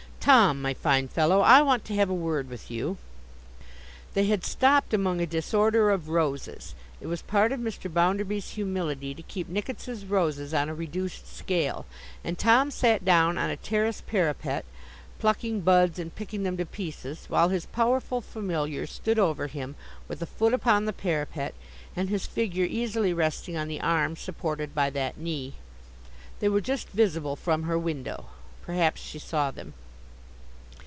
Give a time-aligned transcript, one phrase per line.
[0.23, 2.97] 'Tom, my fine fellow, I want to have a word with you.'
[4.13, 7.91] They had stopped among a disorder of roses—it was part of Mr.
[7.91, 13.57] Bounderby's humility to keep Nickits's roses on a reduced scale—and Tom sat down on a
[13.57, 14.63] terrace parapet,
[15.17, 19.73] plucking buds and picking them to pieces; while his powerful Familiar stood over him,
[20.07, 21.55] with a foot upon the parapet,
[21.95, 25.55] and his figure easily resting on the arm supported by that knee.
[26.41, 28.27] They were just visible from her window.
[28.61, 29.73] Perhaps she saw them.